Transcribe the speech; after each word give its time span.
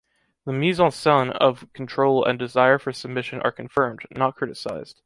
The 0.45 0.51
mise-en-scene 0.51 1.29
of 1.29 1.71
control 1.73 2.25
and 2.25 2.39
desire 2.39 2.79
for 2.79 2.91
submission 2.91 3.39
are 3.43 3.51
confirmed, 3.51 4.01
not 4.09 4.35
criticized. 4.35 4.99